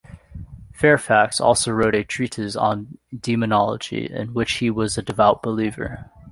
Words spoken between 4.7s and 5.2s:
was a